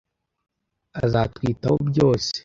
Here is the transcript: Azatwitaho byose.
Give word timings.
Azatwitaho 1.03 1.75
byose. 1.89 2.31